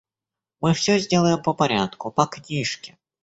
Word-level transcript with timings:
Мы 0.61 0.73
всё 0.73 0.97
сделаем 0.97 1.43
по 1.43 1.53
порядку, 1.53 2.09
по 2.09 2.25
книжке. 2.25 2.97